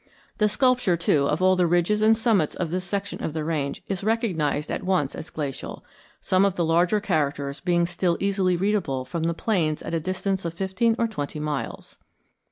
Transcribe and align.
The 0.39 0.49
sculpture, 0.49 0.97
too, 0.97 1.27
of 1.27 1.43
all 1.43 1.55
the 1.55 1.67
ridges 1.67 2.01
and 2.01 2.17
summits 2.17 2.55
of 2.55 2.71
this 2.71 2.83
section 2.85 3.23
of 3.23 3.33
the 3.33 3.43
range 3.43 3.83
is 3.87 4.03
recognized 4.03 4.71
at 4.71 4.81
once 4.81 5.13
as 5.13 5.29
glacial, 5.29 5.85
some 6.19 6.43
of 6.43 6.55
the 6.55 6.65
larger 6.65 6.99
characters 6.99 7.59
being 7.59 7.85
still 7.85 8.17
easily 8.19 8.57
readable 8.57 9.05
from 9.05 9.21
the 9.25 9.35
plains 9.35 9.83
at 9.83 9.93
a 9.93 9.99
distance 9.99 10.43
of 10.43 10.55
fifteen 10.55 10.95
or 10.97 11.07
twenty 11.07 11.39
miles. 11.39 11.99